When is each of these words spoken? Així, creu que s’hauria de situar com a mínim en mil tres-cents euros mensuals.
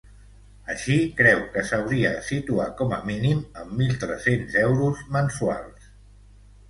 Així, 0.75 0.95
creu 1.19 1.43
que 1.57 1.63
s’hauria 1.71 2.13
de 2.15 2.23
situar 2.29 2.67
com 2.81 2.95
a 2.97 3.01
mínim 3.11 3.43
en 3.65 3.77
mil 3.83 3.95
tres-cents 4.05 4.57
euros 4.67 5.05
mensuals. 5.19 5.93